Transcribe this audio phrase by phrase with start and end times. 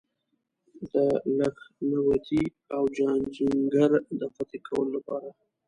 [0.93, 0.95] د
[1.37, 2.43] لکهنوتي
[2.75, 5.29] او جاجینګر د فتح کولو لپاره.